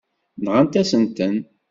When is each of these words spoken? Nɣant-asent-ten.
Nɣant-asent-ten. 0.43 1.35